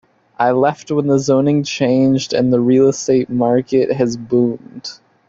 [0.39, 4.93] I left when the zoning changed and the real estate market has boomed.